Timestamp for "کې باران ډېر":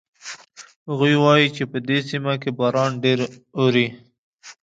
2.41-3.19